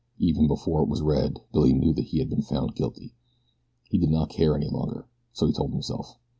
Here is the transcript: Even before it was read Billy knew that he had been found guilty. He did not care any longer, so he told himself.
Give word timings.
Even 0.17 0.47
before 0.47 0.81
it 0.81 0.89
was 0.89 1.03
read 1.03 1.37
Billy 1.53 1.73
knew 1.73 1.93
that 1.93 2.05
he 2.05 2.17
had 2.17 2.27
been 2.27 2.41
found 2.41 2.73
guilty. 2.73 3.13
He 3.87 3.99
did 3.99 4.09
not 4.09 4.29
care 4.31 4.55
any 4.55 4.67
longer, 4.67 5.07
so 5.31 5.45
he 5.45 5.53
told 5.53 5.73
himself. 5.73 6.17